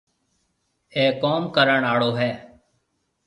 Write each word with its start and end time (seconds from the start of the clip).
اَي 0.95 1.03
ڪوم 1.21 1.43
ڪرڻ 1.55 1.79
آݪو 1.91 2.09
هيَ۔ 2.19 2.31